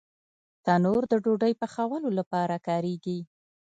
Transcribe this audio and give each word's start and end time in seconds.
تنور 0.65 1.03
د 1.11 1.13
ډوډۍ 1.23 1.53
پخولو 1.61 2.09
لپاره 2.19 2.55
کارېږي 2.67 3.19